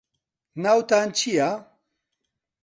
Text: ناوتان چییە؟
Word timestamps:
ناوتان 0.63 1.07
چییە؟ 1.17 1.49